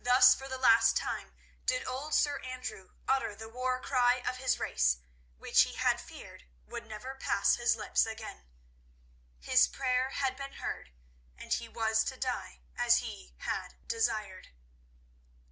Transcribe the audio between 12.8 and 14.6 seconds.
he had desired.